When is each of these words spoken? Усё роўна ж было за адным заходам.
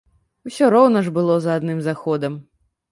Усё 0.49 0.69
роўна 0.75 1.03
ж 1.09 1.15
было 1.19 1.37
за 1.45 1.61
адным 1.61 1.87
заходам. 1.91 2.45